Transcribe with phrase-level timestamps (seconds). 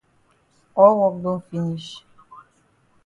[0.79, 1.89] All wok don finish.